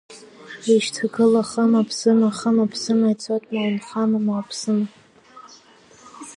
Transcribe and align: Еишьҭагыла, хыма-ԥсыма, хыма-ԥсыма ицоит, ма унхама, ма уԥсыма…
Еишьҭагыла, 0.71 1.41
хыма-ԥсыма, 1.49 2.29
хыма-ԥсыма 2.37 3.07
ицоит, 3.13 3.43
ма 3.53 3.61
унхама, 3.67 4.19
ма 4.25 4.33
уԥсыма… 4.39 4.85